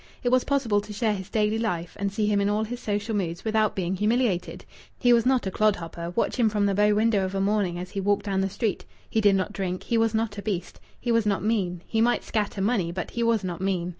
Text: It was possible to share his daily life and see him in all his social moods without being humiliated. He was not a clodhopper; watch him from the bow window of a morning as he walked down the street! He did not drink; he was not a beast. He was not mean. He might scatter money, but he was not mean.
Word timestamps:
It 0.23 0.29
was 0.29 0.45
possible 0.45 0.81
to 0.81 0.91
share 0.93 1.13
his 1.13 1.29
daily 1.29 1.59
life 1.59 1.95
and 1.99 2.11
see 2.11 2.25
him 2.25 2.41
in 2.41 2.49
all 2.49 2.63
his 2.63 2.79
social 2.79 3.15
moods 3.15 3.45
without 3.45 3.75
being 3.75 3.95
humiliated. 3.95 4.65
He 4.97 5.13
was 5.13 5.27
not 5.27 5.45
a 5.45 5.51
clodhopper; 5.51 6.09
watch 6.15 6.37
him 6.37 6.49
from 6.49 6.65
the 6.65 6.73
bow 6.73 6.95
window 6.95 7.23
of 7.23 7.35
a 7.35 7.39
morning 7.39 7.77
as 7.77 7.91
he 7.91 8.01
walked 8.01 8.25
down 8.25 8.41
the 8.41 8.49
street! 8.49 8.83
He 9.07 9.21
did 9.21 9.35
not 9.35 9.53
drink; 9.53 9.83
he 9.83 9.99
was 9.99 10.15
not 10.15 10.39
a 10.39 10.41
beast. 10.41 10.79
He 10.99 11.11
was 11.11 11.27
not 11.27 11.43
mean. 11.43 11.83
He 11.85 12.01
might 12.01 12.23
scatter 12.23 12.63
money, 12.63 12.91
but 12.91 13.11
he 13.11 13.21
was 13.21 13.43
not 13.43 13.61
mean. 13.61 13.89